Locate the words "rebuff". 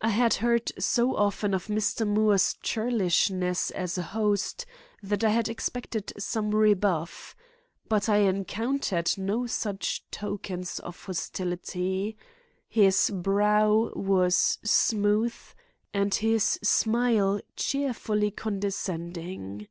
6.54-7.36